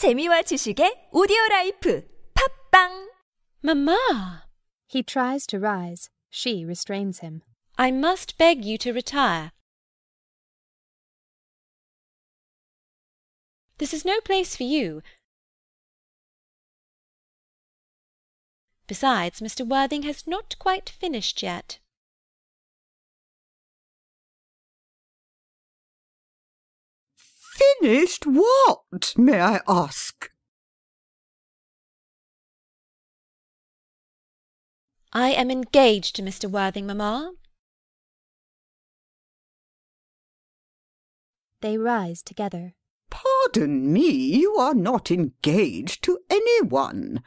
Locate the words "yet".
21.42-21.78